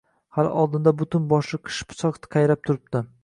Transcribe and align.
Hali 0.37 0.49
oldinda 0.61 0.93
butun 1.01 1.27
boshli 1.35 1.61
qish 1.69 1.83
pichoq 1.91 2.19
qayrab 2.37 2.65
turibdi. 2.71 3.05